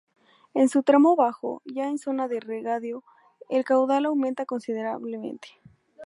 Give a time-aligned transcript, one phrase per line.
[0.55, 3.03] En su tramo bajo, ya en zona de regadío,
[3.51, 5.49] el caudal aumenta considerablemente.